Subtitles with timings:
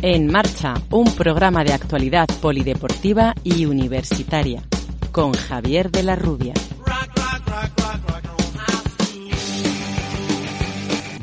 [0.00, 4.62] En Marcha, un programa de actualidad polideportiva y universitaria,
[5.10, 6.54] con Javier de la Rubia.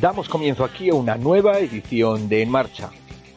[0.01, 2.89] Damos comienzo aquí a una nueva edición de En Marcha,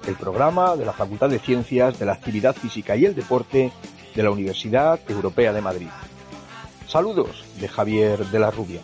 [0.09, 3.70] el programa de la Facultad de Ciencias de la Actividad Física y el Deporte
[4.16, 5.89] de la Universidad Europea de Madrid.
[6.89, 8.80] Saludos de Javier de la Rubia.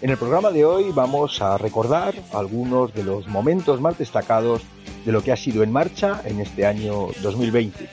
[0.00, 4.62] En el programa de hoy vamos a recordar algunos de los momentos más destacados
[5.04, 7.88] de lo que ha sido en marcha en este año 2020.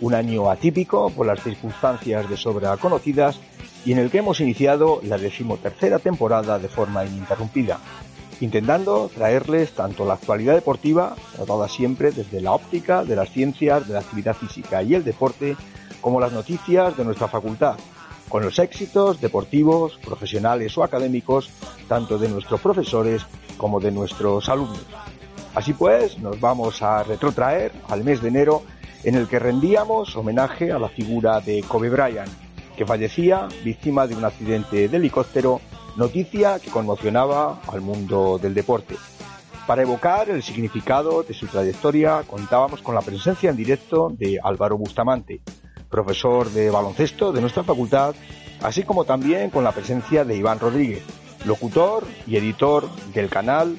[0.00, 3.38] Un año atípico por las circunstancias de sobra conocidas
[3.84, 7.80] y en el que hemos iniciado la decimotercera temporada de forma ininterrumpida,
[8.40, 13.94] intentando traerles tanto la actualidad deportiva, tratada siempre desde la óptica de las ciencias, de
[13.94, 15.56] la actividad física y el deporte,
[16.00, 17.76] como las noticias de nuestra facultad,
[18.28, 21.50] con los éxitos deportivos, profesionales o académicos,
[21.88, 23.26] tanto de nuestros profesores
[23.56, 24.86] como de nuestros alumnos.
[25.54, 28.62] Así pues, nos vamos a retrotraer al mes de enero
[29.02, 32.30] en el que rendíamos homenaje a la figura de Kobe Bryant,
[32.76, 35.60] que fallecía víctima de un accidente de helicóptero,
[35.96, 38.94] noticia que conmocionaba al mundo del deporte.
[39.66, 44.78] Para evocar el significado de su trayectoria contábamos con la presencia en directo de Álvaro
[44.78, 45.40] Bustamante,
[45.88, 48.14] profesor de baloncesto de nuestra facultad,
[48.62, 51.02] así como también con la presencia de Iván Rodríguez,
[51.44, 53.76] locutor y editor del canal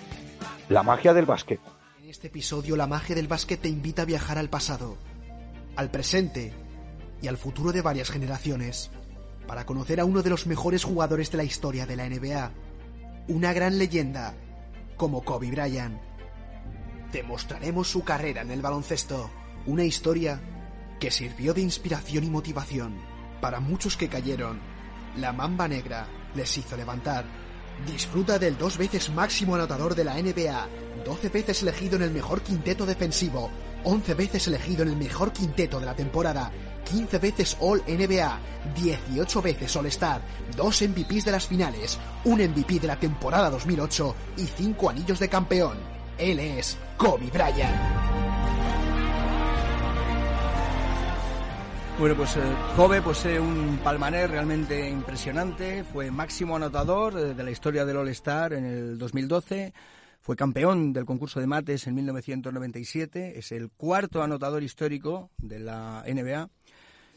[0.72, 1.60] La magia del básquet.
[2.02, 4.98] En este episodio la magia del básquet te invita a viajar al pasado,
[5.76, 6.54] al presente
[7.22, 8.90] y al futuro de varias generaciones,
[9.48, 12.52] para conocer a uno de los mejores jugadores de la historia de la NBA,
[13.28, 14.34] una gran leyenda
[14.96, 16.00] como Kobe Bryant.
[17.12, 19.30] Te mostraremos su carrera en el baloncesto,
[19.66, 20.40] una historia
[21.02, 22.96] que sirvió de inspiración y motivación
[23.42, 24.62] para muchos que cayeron.
[25.18, 27.26] La mamba negra les hizo levantar.
[27.86, 30.68] Disfruta del dos veces máximo anotador de la NBA,
[31.04, 33.50] 12 veces elegido en el mejor quinteto defensivo,
[33.84, 36.52] 11 veces elegido en el mejor quinteto de la temporada,
[36.90, 38.40] 15 veces All NBA,
[38.76, 40.22] 18 veces All Star,
[40.56, 45.30] 2 MVPs de las finales, un MVP de la temporada 2008 y 5 anillos de
[45.30, 45.78] campeón.
[46.18, 48.11] Él es Kobe Bryant.
[52.00, 52.42] Bueno, pues eh,
[52.76, 55.84] Kobe posee un palmarés realmente impresionante.
[55.84, 59.74] Fue máximo anotador eh, de la historia del All-Star en el 2012.
[60.20, 63.38] Fue campeón del concurso de mates en 1997.
[63.38, 66.50] Es el cuarto anotador histórico de la NBA.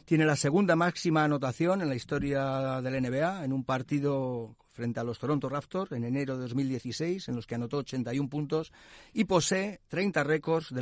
[0.05, 4.99] Tiene la segunda máxima anotación en la historia de la NBA en un partido frente
[4.99, 8.71] a los Toronto Raptors en enero de 2016, en los que anotó 81 puntos
[9.13, 10.81] y posee 30 récords de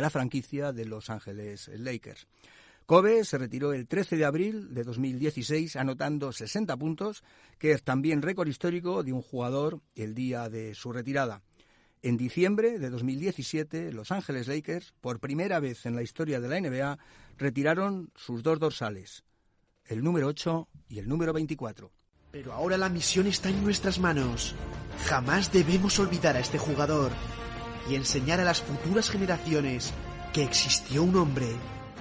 [0.00, 2.26] la franquicia de Los Ángeles Lakers.
[2.86, 7.24] Kobe se retiró el 13 de abril de 2016 anotando 60 puntos,
[7.58, 11.40] que es también récord histórico de un jugador el día de su retirada.
[12.02, 16.60] En diciembre de 2017, Los Ángeles Lakers, por primera vez en la historia de la
[16.60, 16.98] NBA,
[17.38, 19.24] retiraron sus dos dorsales,
[19.86, 21.90] el número 8 y el número 24.
[22.32, 24.54] Pero ahora la misión está en nuestras manos.
[25.06, 27.12] Jamás debemos olvidar a este jugador
[27.88, 29.94] y enseñar a las futuras generaciones
[30.34, 31.46] que existió un hombre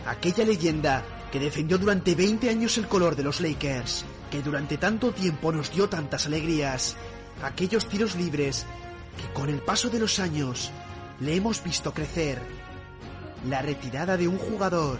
[0.05, 5.11] aquella leyenda que defendió durante 20 años el color de los Lakers, que durante tanto
[5.11, 6.95] tiempo nos dio tantas alegrías,
[7.43, 8.65] aquellos tiros libres
[9.17, 10.71] que con el paso de los años
[11.19, 12.39] le hemos visto crecer,
[13.47, 14.99] la retirada de un jugador,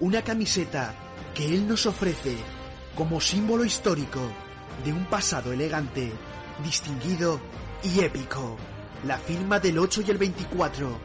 [0.00, 0.94] una camiseta
[1.34, 2.36] que él nos ofrece
[2.94, 4.20] como símbolo histórico
[4.84, 6.12] de un pasado elegante,
[6.64, 7.40] distinguido
[7.82, 8.56] y épico,
[9.04, 10.98] la firma del 8 y el 24,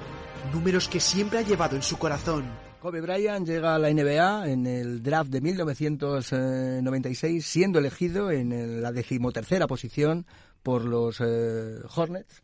[0.53, 2.46] números que siempre ha llevado en su corazón
[2.85, 8.91] Kobe Bryant llega a la NBA en el draft de 1996, siendo elegido en la
[8.91, 10.28] decimotercera posición
[10.62, 12.44] por los eh, Hornets.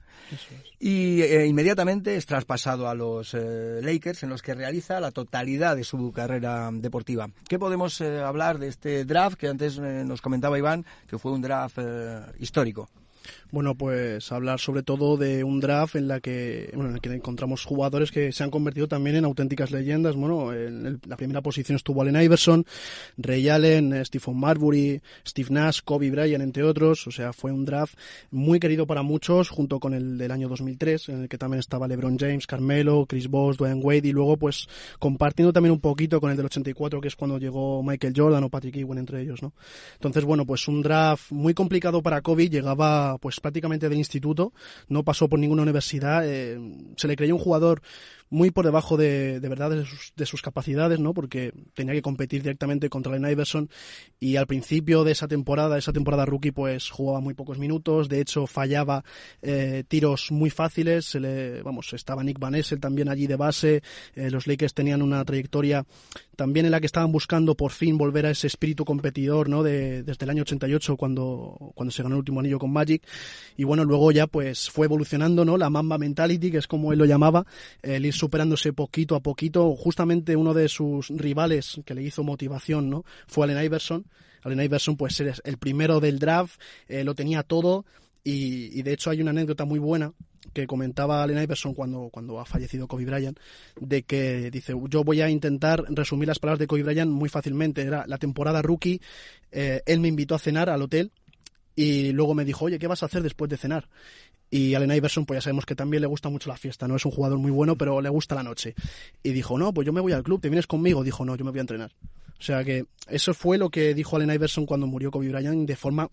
[0.79, 5.75] Y eh, inmediatamente es traspasado a los eh, Lakers, en los que realiza la totalidad
[5.75, 7.29] de su carrera deportiva.
[7.47, 11.77] ¿Qué podemos hablar de este draft que antes nos comentaba Iván, que fue un draft
[12.39, 12.89] histórico?
[13.51, 17.13] Bueno, pues hablar sobre todo de un draft en la que, bueno, en el que
[17.13, 20.15] encontramos jugadores que se han convertido también en auténticas leyendas.
[20.15, 22.65] Bueno, en la primera posición estuvo Allen Iverson,
[23.17, 27.07] Ray Allen, eh, Stephen Marbury, Steve Nash, Kobe Bryant, entre otros.
[27.07, 27.95] O sea, fue un draft
[28.31, 31.87] muy querido para muchos, junto con el del año 2003, en el que también estaba
[31.87, 34.67] LeBron James, Carmelo, Chris Bosh, Dwayne Wade, y luego, pues,
[34.99, 38.49] compartiendo también un poquito con el del 84, que es cuando llegó Michael Jordan o
[38.49, 39.53] Patrick Ewing entre ellos, ¿no?
[39.93, 44.53] Entonces, bueno, pues un draft muy complicado para Kobe, llegaba pues prácticamente del instituto,
[44.87, 46.59] no pasó por ninguna universidad, eh,
[46.97, 47.81] se le creía un jugador
[48.31, 51.13] muy por debajo de, de verdad de sus, de sus, capacidades, ¿no?
[51.13, 53.69] Porque tenía que competir directamente contra Len Iverson
[54.21, 58.21] y al principio de esa temporada, esa temporada rookie, pues jugaba muy pocos minutos, de
[58.21, 59.03] hecho fallaba
[59.41, 63.83] eh, tiros muy fáciles, se le, vamos, estaba Nick Van Essel también allí de base,
[64.15, 65.85] eh, los Lakers tenían una trayectoria
[66.37, 69.61] también en la que estaban buscando por fin volver a ese espíritu competidor, ¿no?
[69.61, 73.00] De, desde el año 88 cuando, cuando se ganó el último anillo con Magic
[73.57, 75.57] y bueno, luego ya pues fue evolucionando, ¿no?
[75.57, 77.45] La Mamba Mentality, que es como él lo llamaba,
[77.81, 79.75] el ir superándose poquito a poquito.
[79.75, 83.03] Justamente uno de sus rivales que le hizo motivación, ¿no?
[83.27, 84.05] Fue Allen Iverson.
[84.43, 87.85] Allen Iverson, pues es el primero del draft, eh, lo tenía todo.
[88.23, 90.13] Y, de hecho hay una anécdota muy buena
[90.53, 93.39] que comentaba Allen Iverson cuando, cuando ha fallecido Kobe Bryant,
[93.79, 97.81] de que dice, yo voy a intentar resumir las palabras de Kobe Bryant muy fácilmente.
[97.81, 99.01] Era la temporada rookie,
[99.51, 101.11] eh, él me invitó a cenar al hotel
[101.75, 103.87] y luego me dijo, oye, ¿qué vas a hacer después de cenar?
[104.49, 107.05] Y Allen Iverson, pues ya sabemos que también le gusta mucho la fiesta, no es
[107.05, 108.75] un jugador muy bueno, pero le gusta la noche.
[109.23, 111.03] Y dijo, no, pues yo me voy al club, ¿te vienes conmigo?
[111.03, 111.91] Dijo, no, yo me voy a entrenar.
[112.37, 115.75] O sea que eso fue lo que dijo Allen Iverson cuando murió Kobe Bryant de
[115.75, 116.09] forma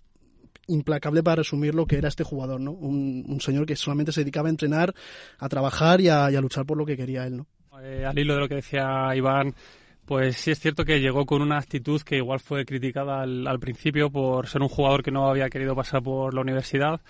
[0.69, 2.73] implacable para resumir lo que era este jugador, ¿no?
[2.73, 4.95] Un, un señor que solamente se dedicaba a entrenar,
[5.39, 7.47] a trabajar y a, luchar por lo que quería él, ¿no?
[7.83, 9.55] Eh, al hilo de lo que decía Iván,
[10.09, 13.61] pues sí es cierto que llegó con una actitud que igual fue criticada al, al
[13.61, 17.01] principio por ser un jugador que no había querido pasar por la universidad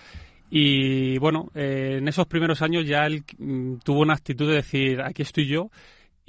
[0.51, 5.01] y bueno, eh, en esos primeros años ya él mm, tuvo una actitud de decir,
[5.01, 5.69] aquí estoy yo.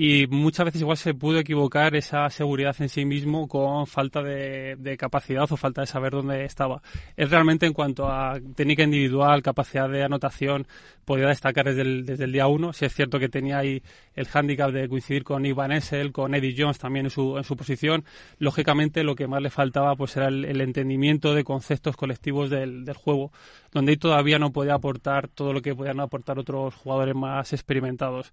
[0.03, 4.97] Y muchas veces igual se pudo equivocar esa seguridad en sí mismo con falta de,
[4.99, 6.81] capacidad o falta de saber dónde estaba.
[7.19, 10.67] Es realmente en cuanto a técnica individual, capacidad de anotación,
[11.05, 12.73] podía destacar desde el, desde el día uno.
[12.73, 13.83] Si es cierto que tenía ahí
[14.15, 17.55] el hándicap de coincidir con Ivan Essel, con Eddie Jones también en su, en su
[17.55, 18.07] posición.
[18.39, 22.87] Lógicamente lo que más le faltaba pues era el, el entendimiento de conceptos colectivos del,
[22.87, 23.33] del juego,
[23.71, 28.33] donde ahí todavía no podía aportar todo lo que podían aportar otros jugadores más experimentados.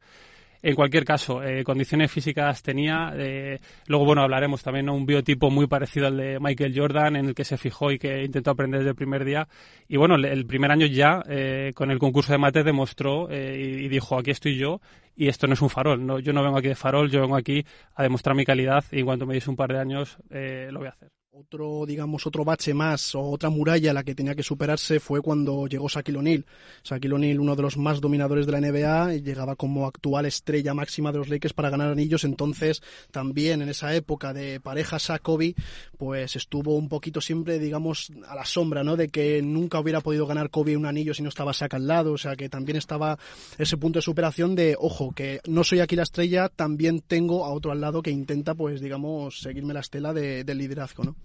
[0.67, 3.13] En cualquier caso, eh, condiciones físicas tenía.
[3.15, 7.27] Eh, luego, bueno, hablaremos también de un biotipo muy parecido al de Michael Jordan, en
[7.27, 9.47] el que se fijó y que intentó aprender desde el primer día.
[9.87, 13.87] Y bueno, el primer año ya, eh, con el concurso de mate, demostró eh, y
[13.87, 14.81] dijo: aquí estoy yo
[15.15, 16.05] y esto no es un farol.
[16.05, 17.63] No, yo no vengo aquí de farol, yo vengo aquí
[17.95, 20.87] a demostrar mi calidad y en cuanto me diese un par de años, lo voy
[20.87, 24.99] a hacer otro, digamos, otro bache más o otra muralla la que tenía que superarse
[24.99, 26.45] fue cuando llegó Shaquille O'Neal.
[26.83, 31.11] Shaquille O'Neal, uno de los más dominadores de la NBA, llegaba como actual estrella máxima
[31.11, 32.23] de los Lakers para ganar anillos.
[32.23, 32.81] Entonces,
[33.11, 35.53] también en esa época de pareja Shaq-Kobe,
[35.97, 38.95] pues estuvo un poquito siempre, digamos, a la sombra, ¿no?
[38.95, 42.13] De que nunca hubiera podido ganar Kobe un anillo si no estaba Shaq al lado.
[42.13, 43.19] O sea, que también estaba
[43.59, 47.49] ese punto de superación de, ojo, que no soy aquí la estrella, también tengo a
[47.49, 51.15] otro al lado que intenta, pues, digamos, seguirme la estela de, del liderazgo, ¿no?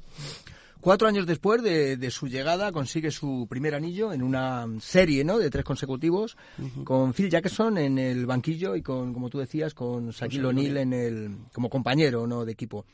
[0.82, 5.38] Cuatro años después de, de, su llegada consigue su primer anillo en una serie ¿no?
[5.38, 6.82] de tres consecutivos uh -huh.
[6.84, 10.92] con Phil Jackson en el banquillo y con, como tú decías, con Shaquille O'Neal en
[10.92, 12.44] el como compañero ¿no?
[12.44, 12.84] de equipo.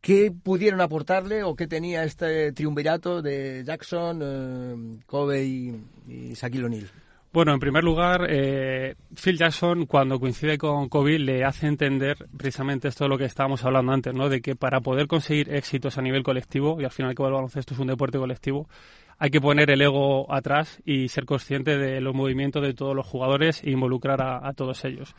[0.00, 5.76] ¿Qué pudieron aportarle o qué tenía este triunvirato de Jackson, eh, Kobe y,
[6.08, 6.90] y Shaquille O'Neal?
[7.32, 12.88] Bueno, en primer lugar, eh, Phil Jackson, cuando coincide con Kobe, le hace entender precisamente
[12.88, 14.28] esto de lo que estábamos hablando antes, ¿no?
[14.28, 17.74] De que para poder conseguir éxitos a nivel colectivo, y al final que el baloncesto
[17.74, 18.68] es un deporte colectivo,
[19.16, 23.06] hay que poner el ego atrás y ser consciente de los movimientos de todos los
[23.06, 25.14] jugadores e involucrar a, todos ellos.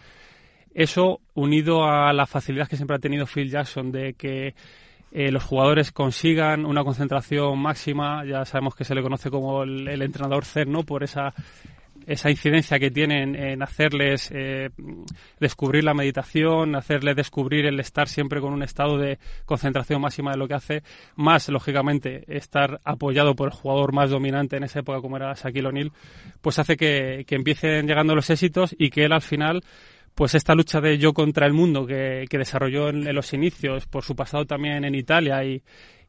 [0.74, 4.54] Eso, unido a la facilidad que siempre ha tenido Phil Jackson de que
[5.14, 9.88] eh, los jugadores consigan una concentración máxima, ya sabemos que se le conoce como el,
[9.88, 10.84] el entrenador zen, ¿no?
[10.84, 11.34] Por esa
[12.08, 14.70] esa incidencia que tienen en hacerles eh,
[15.40, 20.38] descubrir la meditación, hacerles descubrir el estar siempre con un estado de concentración máxima de
[20.38, 20.84] lo que hace,
[21.16, 25.68] más lógicamente estar apoyado por el jugador más dominante en esa época como era Shaquille
[25.68, 25.92] O'Neal,
[26.42, 29.64] pues hace que, que empiecen llegando los éxitos y que él al final
[30.16, 33.88] pues esta lucha de yo contra el mundo que, que desarrolló en, en, los inicios,
[33.88, 35.64] por su pasado también en Italia y,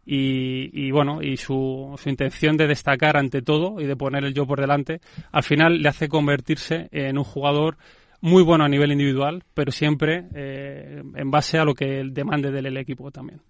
[0.05, 4.61] y, bueno, y su, intención de destacar ante todo y de poner el yo por
[4.61, 7.77] delante, al final le hace convertirse en un jugador
[8.21, 12.67] muy bueno a nivel individual, pero siempre eh, en base a lo que demande del
[12.67, 13.41] el equipo también.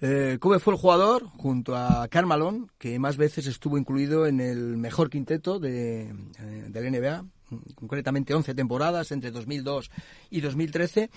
[0.00, 4.76] Eh, Kobe fue el jugador, junto a Carmalón, que más veces estuvo incluido en el
[4.76, 7.24] mejor quinteto de, eh, del NBA,
[7.74, 9.90] concretamente 11 temporadas entre 2002
[10.30, 11.10] y 2013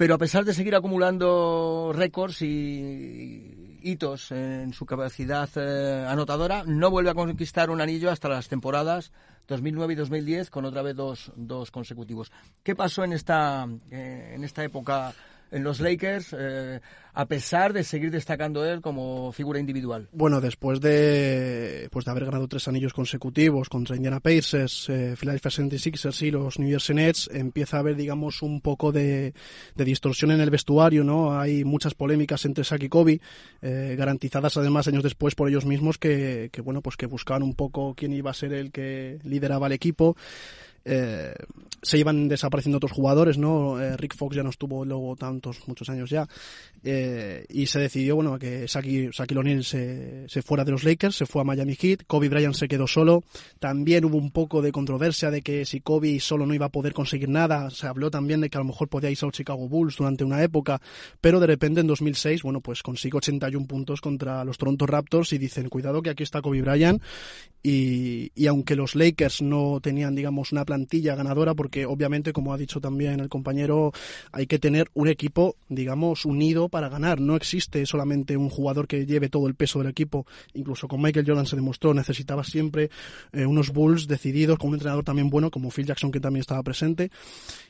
[0.00, 6.90] pero a pesar de seguir acumulando récords y hitos en su capacidad eh, anotadora, no
[6.90, 9.12] vuelve a conquistar un anillo hasta las temporadas
[9.48, 12.30] 2009 y 2010, con otra vez dos, dos consecutivos.
[12.62, 15.12] ¿Qué pasó en esta, eh, en esta época
[15.50, 16.80] en los Lakers, eh,
[17.12, 20.08] a pesar de seguir destacando él como figura individual.
[20.12, 25.50] Bueno, después de, pues de haber ganado tres anillos consecutivos contra Indiana Pacers, eh, Philadelphia
[25.50, 29.34] 76ers y los New Jersey Nets, empieza a haber, digamos, un poco de,
[29.74, 31.38] de distorsión en el vestuario, ¿no?
[31.38, 33.20] Hay muchas polémicas entre Shaq y Kobe,
[33.62, 37.54] eh, garantizadas además años después por ellos mismos que, que, bueno, pues que buscaban un
[37.54, 40.16] poco quién iba a ser el que lideraba el equipo.
[40.84, 41.34] Eh,
[41.82, 43.80] se iban desapareciendo otros jugadores, ¿no?
[43.80, 46.28] Eh, Rick Fox ya no estuvo luego tantos, muchos años ya.
[46.82, 51.26] Eh, y se decidió, bueno, que Shaquille, O'Neal se, se, fuera de los Lakers, se
[51.26, 53.24] fue a Miami Heat, Kobe Bryant se quedó solo.
[53.58, 56.92] También hubo un poco de controversia de que si Kobe solo no iba a poder
[56.92, 59.68] conseguir nada, se habló también de que a lo mejor podía irse a los Chicago
[59.68, 60.80] Bulls durante una época,
[61.20, 65.38] pero de repente en 2006, bueno, pues consigue 81 puntos contra los Toronto Raptors y
[65.38, 67.02] dicen, cuidado que aquí está Kobe Bryant
[67.62, 72.56] y, y aunque los Lakers no tenían, digamos, una plantilla ganadora, porque obviamente, como ha
[72.56, 73.90] dicho también el compañero,
[74.30, 77.20] hay que tener un equipo, digamos, unido para ganar.
[77.20, 80.26] No existe solamente un jugador que lleve todo el peso del equipo.
[80.54, 82.88] Incluso con Michael Jordan se demostró, necesitaba siempre
[83.32, 86.62] eh, unos Bulls decididos, con un entrenador también bueno, como Phil Jackson, que también estaba
[86.62, 87.10] presente.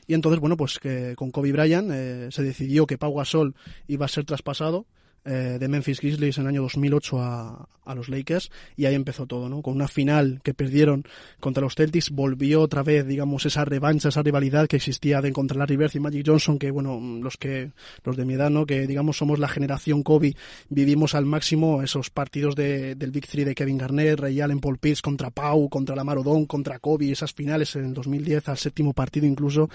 [0.05, 3.55] Y entonces, bueno, pues que con Kobe Bryant eh, se decidió que Pau Gasol
[3.87, 4.85] iba a ser traspasado
[5.23, 9.27] eh, de Memphis Grizzlies en el año 2008 a, a, los Lakers y ahí empezó
[9.27, 9.61] todo, ¿no?
[9.61, 11.03] Con una final que perdieron
[11.39, 15.59] contra los Celtics, volvió otra vez, digamos, esa revancha, esa rivalidad que existía de contra
[15.59, 17.71] Larry Bird y Magic Johnson, que bueno, los que,
[18.03, 18.65] los de mi edad, ¿no?
[18.65, 20.35] Que digamos somos la generación Kobe,
[20.69, 24.79] vivimos al máximo esos partidos de, del Big Three de Kevin Garnett, Ray Allen, Paul
[24.79, 28.93] Pierce contra Pau, contra Lamar Odom, contra Kobe, esas finales en el 2010 al séptimo
[28.93, 29.69] partido incluso,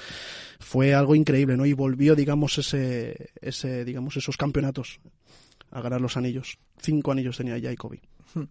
[0.58, 1.66] fue algo increíble, ¿no?
[1.66, 4.98] Y volvió, digamos, ese, ese, digamos, esos campeonatos
[5.70, 6.58] a ganar los anillos.
[6.78, 8.00] Cinco anillos tenía ya Kobe.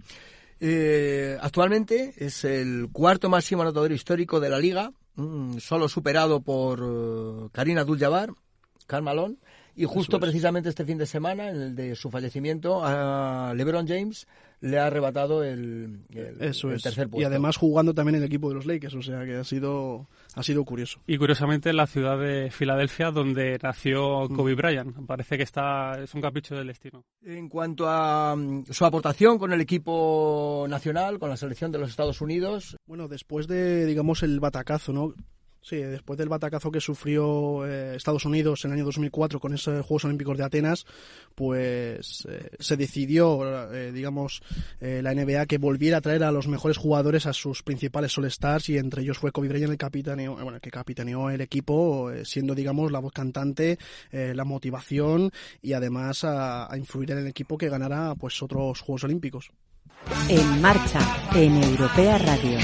[0.62, 6.82] Eh, actualmente es el cuarto máximo anotador histórico de la liga, mm, solo superado por
[6.82, 8.30] uh, Karina Abdul-Jabbar,
[8.88, 9.38] Carmalón,
[9.76, 14.28] y justo precisamente este fin de semana, en el de su fallecimiento, a LeBron James
[14.62, 17.22] le ha arrebatado el, el, Eso el tercer puesto.
[17.22, 20.08] Y además jugando también en el equipo de los Lakers, o sea que ha sido,
[20.36, 21.00] ha sido curioso.
[21.08, 24.96] Y curiosamente en la ciudad de Filadelfia, donde nació Kobe Bryant.
[25.08, 27.04] Parece que está, es un capricho del destino.
[27.24, 31.90] En cuanto a um, su aportación con el equipo nacional, con la selección de los
[31.90, 32.76] Estados Unidos.
[32.86, 35.14] Bueno, después de, digamos, el batacazo, ¿no?
[35.66, 39.84] Sí, después del batacazo que sufrió eh, Estados Unidos en el año 2004 con esos
[39.84, 40.86] Juegos Olímpicos de Atenas,
[41.34, 44.44] pues eh, se decidió, eh, digamos,
[44.80, 48.78] la NBA que volviera a traer a los mejores jugadores a sus principales All-Stars y
[48.78, 53.00] entre ellos fue Kobe Bryant el capitaneó, bueno, que capitaneó el equipo siendo, digamos, la
[53.00, 53.80] voz cantante,
[54.12, 55.32] la motivación
[55.64, 59.50] y además a, a influir en el equipo que ganara pues otros Juegos Olímpicos.
[60.30, 61.00] En marcha
[61.34, 62.60] en Europea Radio.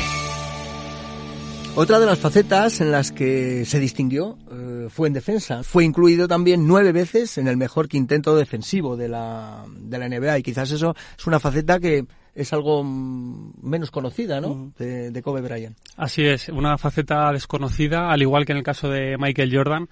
[1.73, 5.63] Otra de las facetas en las que se distinguió eh, fue en defensa.
[5.63, 10.39] Fue incluido también nueve veces en el mejor quinteto defensivo de la, de la NBA
[10.39, 14.73] y quizás eso es una faceta que es algo menos conocida, ¿no?
[14.77, 15.77] De, de, Kobe Bryant.
[15.95, 19.87] Así es, una faceta desconocida, al igual que en el caso de Michael Jordan.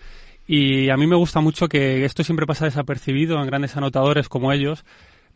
[0.46, 4.52] Y a mí me gusta mucho que esto siempre pasa desapercibido en grandes anotadores como
[4.52, 4.84] ellos,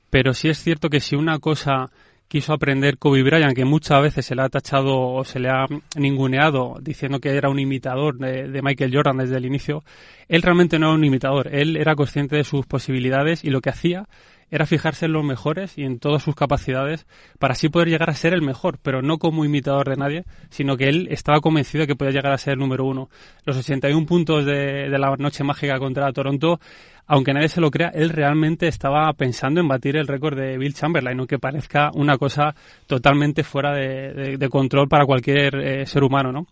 [0.09, 1.89] pero sí es cierto que si una cosa
[2.33, 5.67] quiso aprender Kobe Bryant, que muchas veces se le ha tachado o se le ha
[5.95, 9.83] ninguneado diciendo que era un imitador de, de, Michael Jordan desde el inicio,
[10.27, 13.69] él realmente no era un imitador, él era consciente de sus posibilidades y lo que
[13.69, 14.07] hacía
[14.53, 17.07] era fijarse en los mejores y en todas sus capacidades
[17.39, 20.77] para así poder llegar a ser el mejor, pero no como imitador de nadie, sino
[20.77, 23.09] que él estaba convencido de que podía llegar a ser el número uno.
[23.45, 26.59] Los 81 puntos de, de la noche mágica contra Toronto
[27.05, 30.73] aunque nadie se lo crea, él realmente estaba pensando en batir el récord de Bill
[30.73, 32.55] Chamberlain, aunque parezca una cosa
[32.87, 36.47] totalmente fuera de, de, control para cualquier eh, ser humano, ¿no?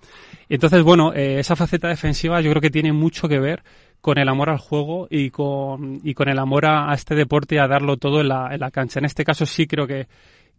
[0.50, 3.63] Entonces, bueno, eh, esa faceta defensiva yo creo que tiene mucho que ver
[4.01, 7.55] con el amor al juego y con, y con el amor a, a este deporte
[7.55, 9.00] y a darlo todo en la, en la cancha.
[9.00, 10.08] En este caso sí creo que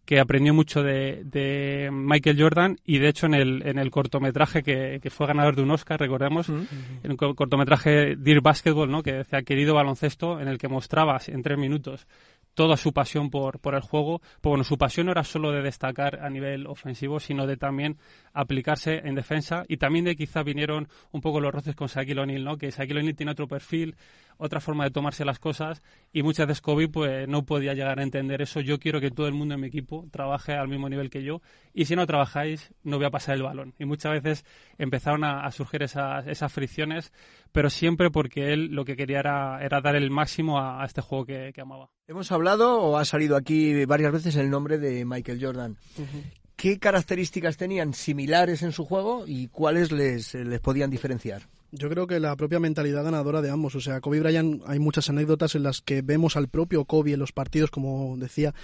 [0.04, 4.62] que aprendió mucho de, de, Michael Jordan y de hecho en el, en el cortometraje
[4.62, 6.66] que, que fue ganador de un Oscar, recordemos, uh -huh.
[7.04, 9.02] en el cortometraje Dear Basketball, ¿no?
[9.02, 12.06] que decía querido baloncesto, en el que mostraba en tres minutos
[12.54, 14.20] toda su pasión por, por el juego.
[14.40, 17.98] Pues bueno, su pasión no era solo de destacar a nivel ofensivo, sino de también
[18.32, 22.44] aplicarse en defensa y también de quizá vinieron un poco los roces con Shaquille O'Neal,
[22.44, 22.56] ¿no?
[22.56, 23.96] Que Shaquille O'Neal tiene otro perfil,
[24.36, 28.02] otra forma de tomarse las cosas y muchas veces Kobe pues no podía llegar a
[28.02, 28.60] entender eso.
[28.60, 31.40] Yo quiero que todo el mundo en mi equipo trabaje al mismo nivel que yo
[31.72, 33.74] y si no trabajáis no voy a pasar el balón.
[33.78, 34.44] Y muchas veces
[34.78, 37.12] empezaron a, a surgir esas, esas, fricciones,
[37.52, 41.00] pero siempre porque él lo que quería era, era dar el máximo a, a este
[41.00, 41.90] juego que, que, amaba.
[42.06, 45.76] Hemos hablado o ha salido aquí varias veces el nombre de Michael Jordan.
[45.98, 46.42] Uh -huh.
[46.56, 51.42] ¿Qué características tenían similares en su juego y cuáles les, les podían diferenciar?
[51.74, 53.74] Yo creo que la propia mentalidad ganadora de ambos.
[53.74, 57.18] O sea, Kobe Bryant, hay muchas anécdotas en las que vemos al propio Kobe en
[57.18, 58.54] los partidos, como decía,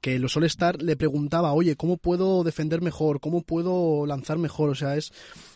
[0.00, 3.18] que los All-Star le preguntaba, oye, ¿cómo puedo defender mejor?
[3.18, 4.70] ¿Cómo puedo lanzar mejor?
[4.70, 5.12] O sea, es,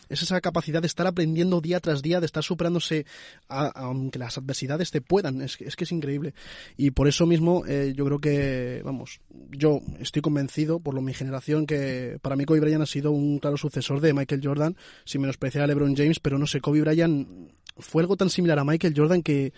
[0.09, 3.05] es esa capacidad de estar aprendiendo día tras día, de estar superándose,
[3.47, 5.41] aunque las adversidades te puedan.
[5.41, 6.33] Es, es, que es increíble.
[6.77, 11.13] Y por eso mismo, eh, yo creo que, vamos, yo estoy convencido, por lo mi
[11.13, 14.75] generación, que para mí Kobe Bryant ha sido un claro sucesor de Michael Jordan,
[15.05, 17.27] sin menospreciar a LeBron James, pero no sé, Kobe Bryant
[17.77, 19.53] fue algo tan similar a Michael Jordan que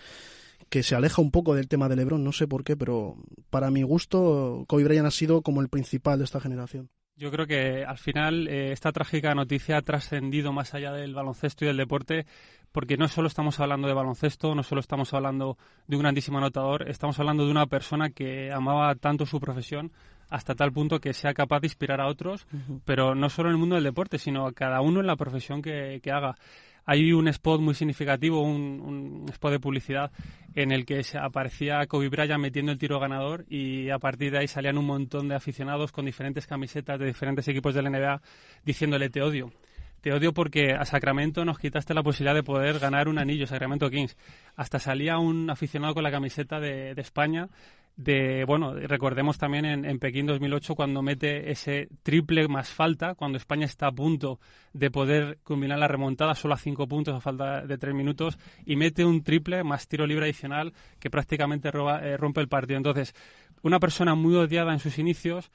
[0.68, 3.16] que se aleja un poco del tema de LeBron, no sé por qué, pero
[3.50, 6.88] para mi gusto Kobe Bryant ha sido como el principal de esta generación.
[7.16, 11.64] Yo creo que al final eh, esta trágica noticia ha trascendido más allá del baloncesto
[11.64, 12.26] y del deporte,
[12.72, 16.88] porque no solo estamos hablando de baloncesto, no solo estamos hablando de un grandísimo anotador,
[16.88, 19.92] estamos hablando de una persona que amaba tanto su profesión
[20.30, 22.46] hasta tal punto que sea capaz de inspirar a otros,
[22.86, 25.60] pero no solo en el mundo del deporte, sino a cada uno en la profesión
[25.60, 26.36] que, que haga
[26.84, 30.10] hay un spot muy significativo, un, spot de publicidad
[30.54, 34.48] en el que aparecía Kobe Bryant metiendo el tiro ganador y a partir de ahí
[34.48, 38.20] salían un montón de aficionados con diferentes camisetas de diferentes equipos de la NBA
[38.64, 39.52] diciéndole te odio.
[40.00, 43.88] Te odio porque a Sacramento nos quitaste la posibilidad de poder ganar un anillo, Sacramento
[43.88, 44.16] Kings.
[44.56, 47.48] Hasta salía un aficionado con la camiseta de, de España
[47.96, 53.36] de, bueno, recordemos también en, en, Pekín 2008 cuando mete ese triple más falta, cuando
[53.38, 54.40] España está a punto
[54.72, 58.76] de poder combinar la remontada solo a cinco puntos a falta de tres minutos y
[58.76, 62.78] mete un triple más tiro libre adicional que prácticamente eh, rompe el partido.
[62.78, 63.14] Entonces,
[63.62, 65.50] una persona muy odiada en sus inicios,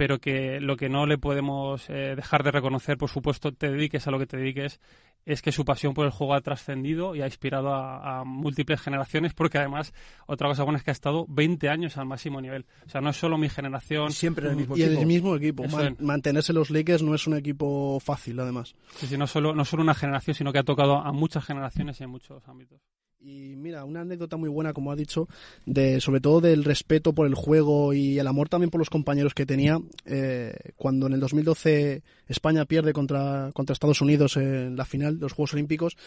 [0.00, 4.06] pero que lo que no le podemos eh, dejar de reconocer, por supuesto, te dediques
[4.06, 4.80] a lo que te dediques,
[5.26, 9.34] es que su pasión por el juego ha trascendido y ha inspirado a, múltiples generaciones,
[9.34, 9.92] porque además,
[10.26, 12.64] otra cosa buena es que ha estado 20 años al máximo nivel.
[12.86, 14.10] O sea, no es solo mi generación.
[14.10, 14.94] Siempre en el mismo y equipo.
[14.94, 15.64] en el mismo equipo.
[15.98, 18.74] mantenerse los Lakers no es un equipo fácil, además.
[18.96, 22.00] Sí, sí, no solo, no solo una generación, sino que ha tocado a muchas generaciones
[22.00, 22.80] y en muchos ámbitos.
[23.22, 25.28] Y mira, una anécdota muy buena, como ha dicho,
[25.66, 29.34] de sobre todo del respeto por el juego y el amor también por los compañeros
[29.34, 29.78] que tenía.
[30.06, 35.20] Eh, cuando en el 2012 España pierde contra, contra Estados Unidos en la final de
[35.20, 35.98] los Juegos Olímpicos,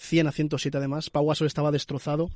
[0.00, 2.30] 100 a 107 además, Pau Gasol estaba destrozado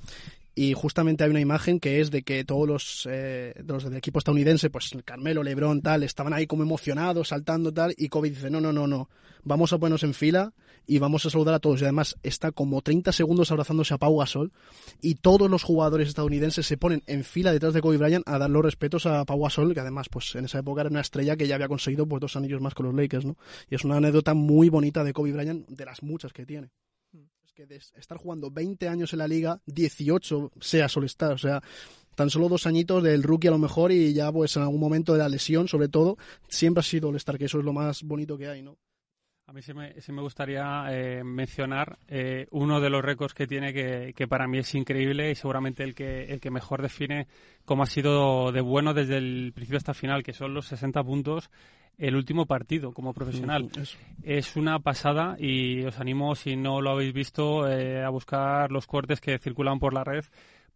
[0.55, 4.19] y justamente hay una imagen que es de que todos los, eh, los del equipo
[4.19, 8.61] estadounidense, pues Carmelo, Lebron, tal, estaban ahí como emocionados, saltando, tal, y Kobe dice, no,
[8.61, 9.09] no, no, no,
[9.45, 10.53] vamos a ponernos en fila
[10.87, 11.81] y vamos a saludar a todos.
[11.81, 14.53] Y además está como 30 segundos abrazándose a Pau Gasol
[15.01, 18.51] y todos los jugadores estadounidenses se ponen en fila detrás de Kobe Bryant a dar
[18.51, 21.47] los respetos a Pau Gasol, que además pues en esa época era una estrella que
[21.47, 23.37] ya había conseguido pues dos anillos más con los Lakers, ¿no?
[23.71, 26.71] Y es una anécdota muy bonita de Kobe Bryant, de las muchas que tiene.
[27.55, 31.63] Que de estar jugando 20 años en la liga, 18 sea solestar, o sea,
[32.17, 35.13] tan solo dos añitos del rookie a lo mejor y ya pues en algún momento
[35.13, 36.17] de la lesión sobre todo,
[36.49, 38.77] siempre ha sido all que eso es lo más bonito que hay, ¿no?
[39.47, 43.75] A mí sí me, me gustaría eh, mencionar eh, uno de los récords que tiene
[43.75, 47.29] que, que, para mí es increíble y seguramente el que, el que mejor define
[47.67, 51.51] cómo ha sido de bueno desde el principio hasta final, que son los 60 puntos
[51.99, 53.71] el último partido como profesional.
[54.23, 58.87] Es una pasada y os animo, si no lo habéis visto, eh, a buscar los
[58.87, 60.25] cortes que circulan por la red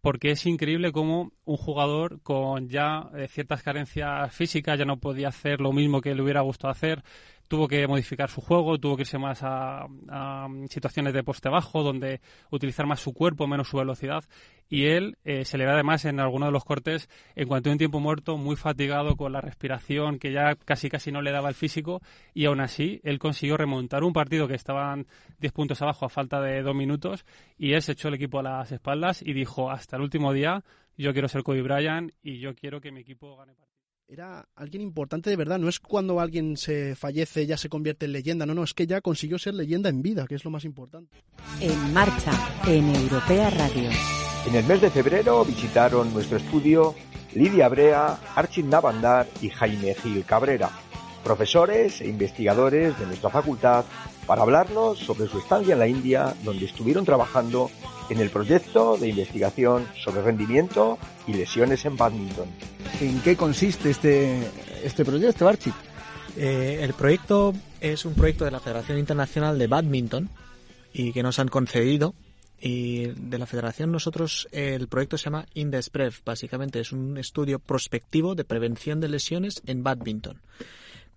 [0.00, 5.60] porque es increíble cómo un jugador con ya ciertas carencias físicas ya no podía hacer
[5.60, 7.02] lo mismo que le hubiera gustado hacer,
[7.48, 9.86] tuvo que modificar su juego, tuvo que irse más a,
[10.68, 14.24] situaciones de poste bajo, donde utilizar más su cuerpo, menos su velocidad.
[14.68, 17.72] Y él eh, se le ve además en alguno de los cortes, en cuanto a
[17.72, 21.48] un tiempo muerto, muy fatigado con la respiración, que ya casi casi no le daba
[21.48, 22.02] el físico.
[22.34, 25.06] Y aún así, él consiguió remontar un partido que estaban
[25.38, 27.24] 10 puntos abajo a falta de dos minutos.
[27.56, 30.62] Y él se echó el equipo a las espaldas y dijo: Hasta el último día,
[30.98, 33.54] yo quiero ser Kobe Bryant y yo quiero que mi equipo gane
[34.08, 35.58] era alguien importante de verdad.
[35.58, 38.46] No es cuando alguien se fallece ya se convierte en leyenda.
[38.46, 41.22] No, no, es que ya consiguió ser leyenda en vida, que es lo más importante.
[41.60, 42.32] En marcha,
[42.66, 43.90] en Europea Radio.
[44.46, 46.94] En el mes de febrero visitaron nuestro estudio
[47.34, 50.70] Lidia Brea, Archid Navandar y Jaime Gil Cabrera,
[51.24, 53.84] profesores e investigadores de nuestra facultad,
[54.26, 57.70] para hablarnos sobre su estancia en la India, donde estuvieron trabajando
[58.10, 62.48] en el proyecto de investigación sobre rendimiento y lesiones en badminton.
[63.00, 64.38] ¿En qué consiste este,
[64.82, 65.72] este proyecto, Archie?
[66.36, 70.30] Eh, el proyecto es un proyecto de la Federación Internacional de Badminton
[70.92, 72.14] y que nos han concedido.
[72.60, 78.34] Y de la federación nosotros el proyecto se llama Indesprev, básicamente es un estudio prospectivo
[78.34, 80.40] de prevención de lesiones en badminton.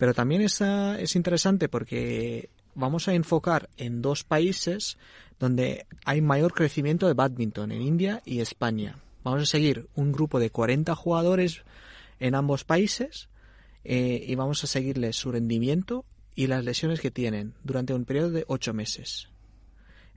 [0.01, 4.97] Pero también es, es interesante porque vamos a enfocar en dos países
[5.39, 8.97] donde hay mayor crecimiento de badminton, en India y España.
[9.23, 11.61] Vamos a seguir un grupo de 40 jugadores
[12.19, 13.29] en ambos países
[13.83, 18.31] eh, y vamos a seguirles su rendimiento y las lesiones que tienen durante un periodo
[18.31, 19.29] de 8 meses.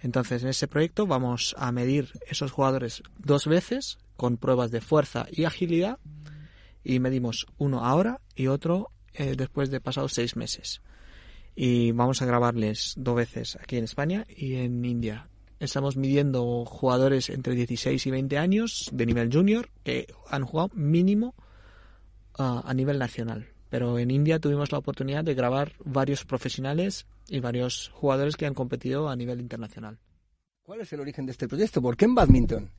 [0.01, 5.27] Entonces, en ese proyecto vamos a medir esos jugadores dos veces con pruebas de fuerza
[5.31, 5.99] y agilidad
[6.83, 10.83] y medimos uno ahora y otro eh, después de pasados seis meses.
[11.57, 15.29] Y vamos a grabarles dos veces aquí en España y en India.
[15.61, 21.35] Estamos midiendo jugadores entre 16 y 20 años de nivel junior que han jugado mínimo
[22.37, 23.55] a nivel nacional.
[23.70, 28.55] Pero en India tuvimos la oportunidad de grabar varios profesionales y varios jugadores que han
[28.55, 29.98] competido a nivel internacional.
[30.64, 31.83] ¿Cuál es el origen de este proyecto?
[31.83, 32.70] ¿Por qué en badminton?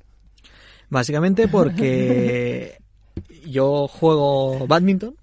[0.90, 2.78] Básicamente porque
[3.48, 5.16] yo juego badminton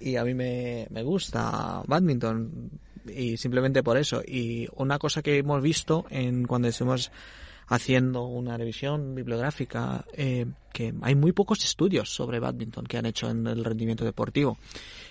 [0.00, 2.70] y a mí me, me gusta badminton
[3.06, 4.22] y simplemente por eso.
[4.26, 7.10] Y una cosa que hemos visto en cuando estuvimos
[7.70, 13.30] haciendo una revisión bibliográfica, eh, que hay muy pocos estudios sobre badminton que han hecho
[13.30, 14.58] en el rendimiento deportivo.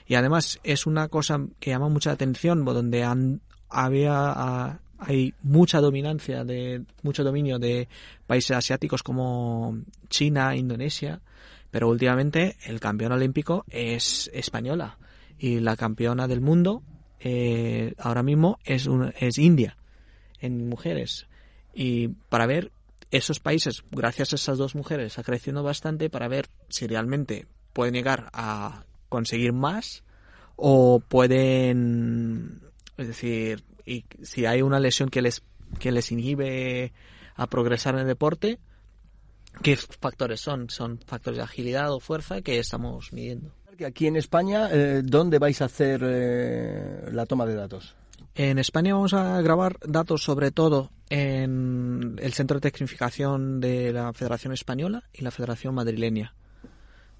[0.07, 6.43] Y además es una cosa que llama mucha atención, donde han, había, hay mucha dominancia
[6.43, 7.87] de, mucho dominio de
[8.27, 9.77] países asiáticos como
[10.09, 11.21] China, Indonesia,
[11.71, 14.97] pero últimamente el campeón olímpico es española
[15.37, 16.83] y la campeona del mundo
[17.19, 18.87] eh, ahora mismo es,
[19.19, 19.77] es India
[20.39, 21.27] en mujeres.
[21.73, 22.71] Y para ver
[23.11, 27.93] esos países, gracias a esas dos mujeres, está creciendo bastante para ver si realmente pueden
[27.93, 30.03] llegar a conseguir más
[30.55, 32.61] o pueden,
[32.97, 35.43] es decir, y si hay una lesión que les,
[35.79, 36.93] que les inhibe
[37.35, 38.59] a progresar en el deporte,
[39.61, 40.69] ¿qué factores son?
[40.69, 43.53] Son factores de agilidad o fuerza que estamos midiendo.
[43.85, 47.95] Aquí en España, eh, ¿dónde vais a hacer eh, la toma de datos?
[48.35, 54.13] En España vamos a grabar datos sobre todo en el Centro de Tecnificación de la
[54.13, 56.35] Federación Española y la Federación Madrileña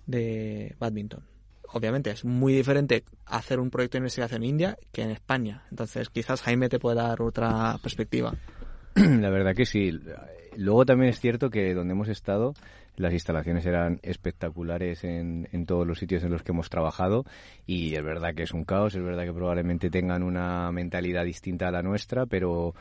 [0.06, 1.24] de Badminton.
[1.72, 5.66] Obviamente es muy diferente hacer un proyecto de investigación en India que en España.
[5.70, 8.34] Entonces quizás Jaime te puede dar otra perspectiva.
[8.96, 10.00] La verdad que sí.
[10.56, 12.54] Luego también es cierto que donde hemos estado
[12.96, 17.24] las instalaciones eran espectaculares en, en, todos los sitios en los que hemos trabajado
[17.66, 21.70] y es verdad que es un caos, es verdad que probablemente tengan una mentalidad distinta
[21.70, 22.74] a la nuestra, pero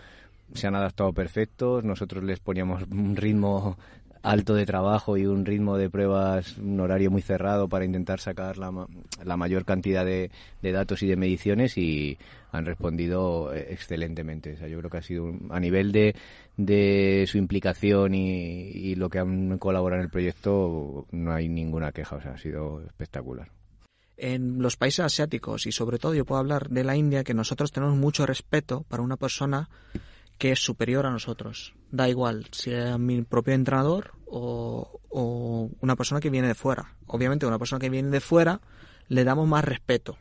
[0.55, 3.79] se han adaptado perfectos, nosotros les poníamos un ritmo
[4.23, 8.59] alto de trabajo y un ritmo de pruebas, un horario muy cerrado para intentar sacar
[8.59, 8.87] la,
[9.25, 10.31] la mayor cantidad de,
[10.63, 12.19] de, datos y de mediciones y
[12.53, 14.55] han respondido eh, excelentemente.
[14.55, 16.15] O sea, yo creo que ha sido un, a nivel de,
[16.57, 21.93] de su implicación y, y, lo que han colaborado en el proyecto no hay ninguna
[21.93, 23.51] queja, o sea, ha sido espectacular.
[24.17, 27.71] En los países asiáticos y sobre todo yo puedo hablar de la India que nosotros
[27.71, 29.69] tenemos mucho respeto para una persona
[30.39, 31.75] que es superior a nosotros.
[31.91, 35.01] Da igual si es mi propio entrenador o,
[35.81, 36.97] una persona que viene de fuera.
[37.07, 38.61] Obviamente, una persona que viene de fuera
[39.09, 40.17] le damos más respeto,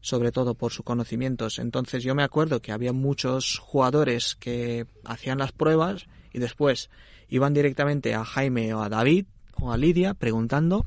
[0.00, 1.58] sobre todo por sus conocimientos.
[1.58, 6.90] Entonces, yo me acuerdo que había muchos jugadores que hacían las pruebas y después
[7.28, 9.26] iban directamente a Jaime o a David
[9.60, 10.86] o a Lidia preguntando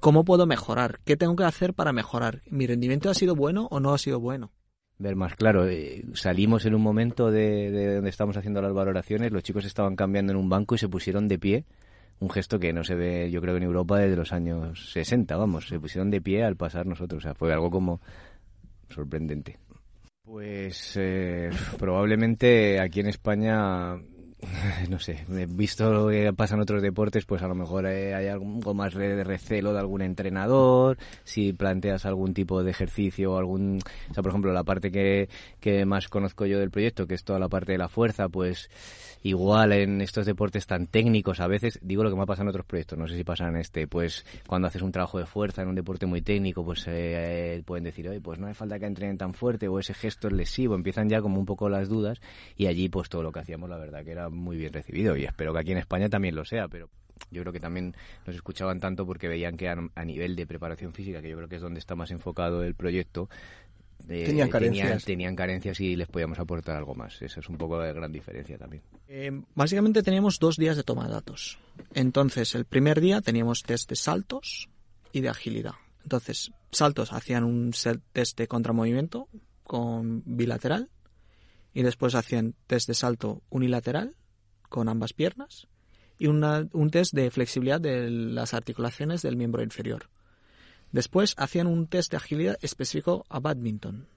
[0.00, 2.42] cómo puedo mejorar, qué tengo que hacer para mejorar.
[2.50, 4.52] ¿Mi rendimiento ha sido bueno o no ha sido bueno?
[4.98, 5.68] Ver más claro.
[5.68, 9.96] Eh, salimos en un momento de, de, donde estamos haciendo las valoraciones, los chicos estaban
[9.96, 11.64] cambiando en un banco y se pusieron de pie,
[12.20, 15.68] un gesto que no se ve yo creo en Europa desde los años 60, vamos,
[15.68, 18.00] se pusieron de pie al pasar nosotros, o sea, fue algo como
[18.88, 19.58] sorprendente.
[20.24, 23.96] Pues eh, probablemente aquí en España
[24.90, 28.26] no sé, visto lo que pasa en otros deportes, pues a lo mejor eh, hay
[28.26, 33.78] algo más de recelo de algún entrenador, si planteas algún tipo de ejercicio o algún,
[34.10, 37.24] o sea, por ejemplo, la parte que, que más conozco yo del proyecto, que es
[37.24, 38.68] toda la parte de la fuerza, pues
[39.22, 42.50] igual en estos deportes tan técnicos a veces, digo lo que me ha pasado en
[42.50, 45.62] otros proyectos, no sé si pasa en este, pues cuando haces un trabajo de fuerza
[45.62, 48.86] en un deporte muy técnico, pues eh, pueden decir, oye, pues no hace falta que
[48.86, 52.20] entrenen tan fuerte o ese gesto es lesivo, empiezan ya como un poco las dudas
[52.56, 55.24] y allí pues todo lo que hacíamos la verdad que era muy bien recibido y
[55.24, 56.88] espero que aquí en España también lo sea, pero
[57.30, 57.94] yo creo que también
[58.26, 61.48] nos escuchaban tanto porque veían que a, a nivel de preparación física, que yo creo
[61.48, 63.28] que es donde está más enfocado el proyecto,
[64.08, 64.84] eh, tenían carencias.
[64.84, 67.20] Tenían, tenían, carencias y les podíamos aportar algo más.
[67.22, 68.82] Esa es un poco la gran diferencia también.
[69.08, 71.58] Eh, básicamente teníamos dos días de toma de datos.
[71.94, 74.68] Entonces, el primer día teníamos test de saltos
[75.12, 75.74] y de agilidad.
[76.04, 77.72] Entonces, saltos hacían un
[78.12, 79.28] test de contramovimiento
[79.64, 80.88] con bilateral
[81.74, 84.14] y después hacían test de salto unilateral
[84.68, 85.68] con ambas piernas
[86.18, 90.08] y un test de flexibilidad de las articulaciones del miembro inferior.
[90.92, 94.08] Después hacían un test de agilidad específico a badminton.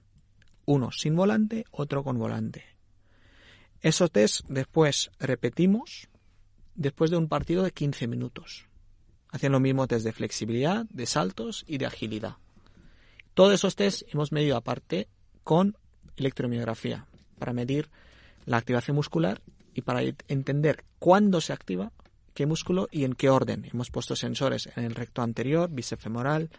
[0.64, 2.64] Uno sin volante, otro con volante.
[3.82, 6.08] Esos test después repetimos
[6.74, 8.66] después de un partido de 15 minutos.
[9.30, 12.36] Hacían lo mismo test de flexibilidad, de saltos y de agilidad.
[13.34, 15.08] Todos esos test hemos medido aparte
[15.44, 15.76] con
[16.16, 17.06] electromiografía
[17.38, 17.90] para medir
[18.46, 19.40] la activación muscular
[19.82, 21.92] para entender cuándo se activa
[22.34, 23.66] qué músculo y en qué orden.
[23.70, 26.50] Hemos puesto sensores en el recto anterior, bíceps femoral,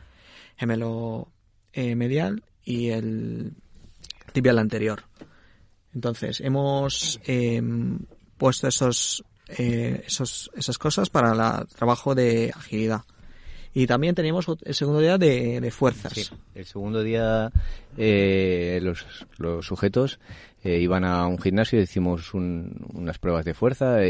[0.55, 1.31] gemelo
[1.73, 3.53] eh, medial y el
[4.31, 5.03] tibial anterior.
[5.93, 7.99] Entonces, hemos em,
[8.37, 13.01] puesto esos, eh, esos, esas cosas para el trabajo de agilidad.
[13.73, 16.13] Y también teníamos el segundo día de, fuerzas.
[16.13, 17.51] Sí, el segundo día
[17.97, 19.05] eh, los,
[19.37, 20.19] los, sujetos
[20.63, 24.03] eh, iban a un gimnasio y hicimos unas pruebas de fuerza.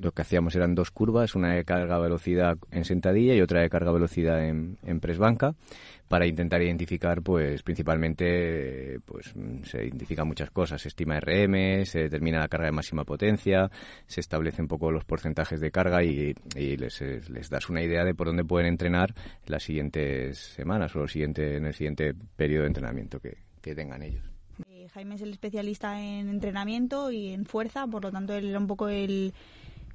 [0.00, 3.70] Lo que hacíamos eran dos curvas, una de carga velocidad en sentadilla y otra de
[3.70, 5.54] carga velocidad en, en press banca
[6.08, 12.38] para intentar identificar, pues principalmente, pues se identifican muchas cosas, se estima RM, se determina
[12.38, 13.70] la carga de máxima potencia,
[14.06, 18.14] se establecen un poco los porcentajes de carga y, les, les, das una idea de
[18.14, 19.14] por dónde pueden entrenar
[19.46, 24.24] las siguientes semanas o siguiente, en el siguiente periodo de entrenamiento que, que tengan ellos.
[24.68, 28.58] Eh, Jaime es el especialista en entrenamiento y en fuerza, por lo tanto él era
[28.58, 29.34] un poco el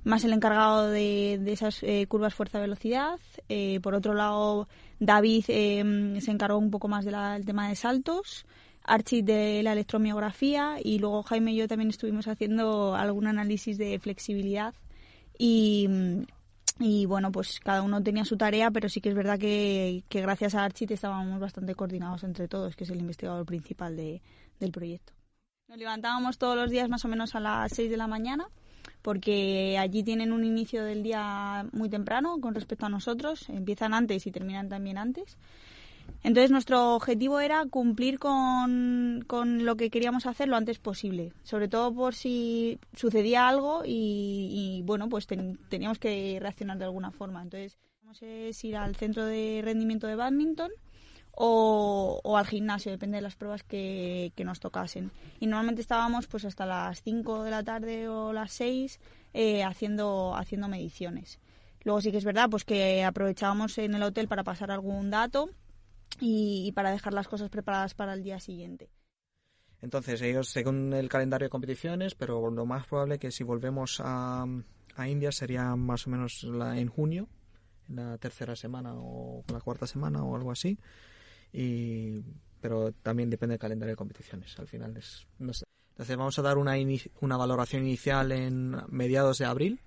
[0.03, 3.19] más el encargado de, esas eh, curvas fuerza-velocidad.
[3.49, 4.67] Eh, por otro lado,
[4.99, 8.45] David eh, se encargó un poco más del tema de saltos.
[8.83, 13.99] Archie de la electromiografía y luego Jaime y yo también estuvimos haciendo algún análisis de
[13.99, 14.73] flexibilidad
[15.37, 15.87] y,
[16.79, 20.21] y bueno, pues cada uno tenía su tarea, pero sí que es verdad que, que
[20.21, 24.19] gracias a Archie estábamos bastante coordinados entre todos, que es el investigador principal de,
[24.59, 25.13] del proyecto.
[25.67, 28.47] Nos levantábamos todos los días más o menos a las 6 de la mañana
[29.01, 34.27] porque allí tienen un inicio del día muy temprano con respecto a nosotros, empiezan antes
[34.27, 35.37] y terminan también antes.
[36.23, 41.67] Entonces nuestro objetivo era cumplir con, con lo que queríamos hacer lo antes posible, sobre
[41.67, 47.41] todo por si sucedía algo y, bueno, pues teníamos que reaccionar de alguna forma.
[47.41, 50.71] Entonces, vamos a ir al centro de rendimiento de badminton
[51.33, 55.11] o, al gimnasio, depende de las pruebas que, nos tocasen.
[55.39, 58.99] Y normalmente estábamos pues hasta las 5 de la tarde o las 6
[59.33, 61.39] eh, haciendo, haciendo mediciones.
[61.83, 65.49] Luego sí que es verdad pues que aprovechábamos en el hotel para pasar algún dato
[66.19, 68.89] y, para dejar las cosas preparadas para el día siguiente.
[69.81, 74.45] Entonces ellos según el calendario de competiciones, pero lo más probable que si volvemos a,
[74.95, 77.27] a India sería más o menos la, en junio,
[77.89, 80.77] en la tercera semana o la cuarta semana o algo así
[81.53, 82.21] y
[82.61, 84.57] pero también depende del calendario de competiciones.
[84.59, 86.73] Al final es entonces vamos a dar una
[87.19, 89.79] una valoración inicial en mediados de abril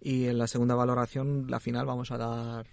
[0.00, 2.66] y en la segunda valoración la final vamos a dar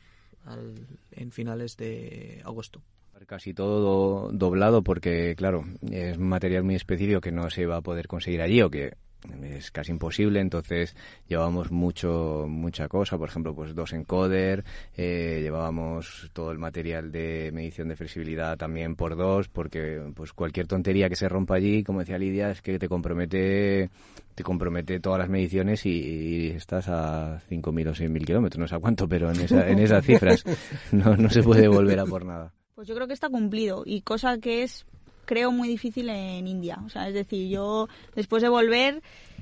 [1.12, 2.82] en finales de agosto.
[3.28, 8.08] Casi todo doblado porque claro es material muy específico que no se va a poder
[8.08, 8.98] conseguir allí o que
[9.44, 10.96] es casi imposible, entonces
[11.28, 14.64] llevábamos mucho, mucha cosa, por ejemplo, pues dos encoder,
[14.96, 20.68] eh, llevábamos todo el material de medición de flexibilidad también por dos, porque pues cualquier
[20.68, 23.90] tontería que se rompa allí, como decía Lidia, es que te compromete
[24.36, 28.80] te compromete todas las mediciones y, estás a 5.000 o 6.000 kilómetros, no sé a
[28.80, 30.44] cuánto, pero en, esa, en esas cifras
[30.92, 32.52] no, no se puede volver a por nada.
[32.76, 34.86] Pues yo creo que está cumplido y cosa que es
[35.26, 36.80] creo muy difícil en India.
[36.86, 39.02] O sea, es decir, yo después de volver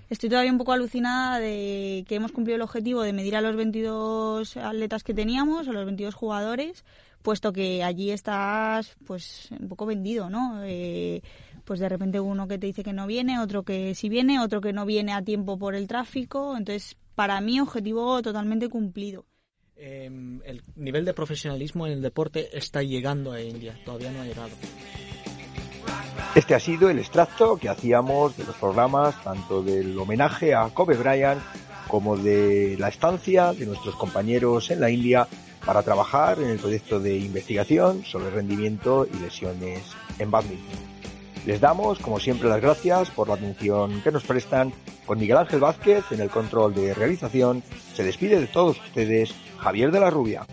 [0.09, 3.55] estoy todavía un poco alucinada de que hemos cumplido el objetivo de medir a los
[3.55, 6.83] 22 atletas que teníamos, a los 22 jugadores,
[7.21, 10.63] puesto que allí estás pues un poco vendido, ¿no?
[10.65, 11.21] Eh,
[11.63, 14.59] pues de repente uno que te dice que no viene, otro que sí viene, otro
[14.59, 16.57] que no viene a tiempo por el tráfico.
[16.57, 19.25] Entonces, para mí, objetivo totalmente cumplido.
[19.77, 24.25] Em, el nivel de profesionalismo en el deporte está llegando a India, todavía no ha
[24.25, 24.51] llegado.
[26.33, 30.95] Este ha sido el extracto que hacíamos de los programas, tanto del homenaje a Kobe
[30.95, 31.41] Bryant
[31.89, 35.27] como de la estancia de nuestros compañeros en la India
[35.65, 39.81] para trabajar en el proyecto de investigación sobre rendimiento y lesiones
[40.19, 40.79] en badminton.
[41.45, 44.71] Les damos, como siempre, las gracias por la atención que nos prestan.
[45.05, 47.61] Con Miguel Ángel Vázquez en el control de realización,
[47.93, 50.45] se despide de todos ustedes Javier de la Rubia.